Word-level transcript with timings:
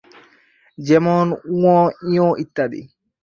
যেমন-ঙ, 0.77 1.63
ঞ 2.09 2.15
ইত্যাদি। 2.43 2.81